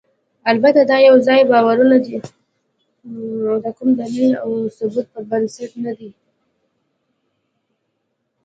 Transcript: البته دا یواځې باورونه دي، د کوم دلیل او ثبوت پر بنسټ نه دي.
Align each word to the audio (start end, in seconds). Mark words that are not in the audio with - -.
البته 0.51 0.81
دا 0.91 0.97
یواځې 1.07 1.39
باورونه 1.51 1.97
دي، 2.05 2.17
د 3.63 3.65
کوم 3.77 3.89
دلیل 4.01 4.31
او 4.45 4.49
ثبوت 4.77 5.05
پر 5.13 5.23
بنسټ 5.29 5.71
نه 5.85 5.91
دي. 5.99 6.09